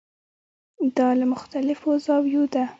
دا 0.97 1.09
له 1.19 1.25
مختلفو 1.33 1.89
زاویو 2.05 2.43
ده. 2.53 2.63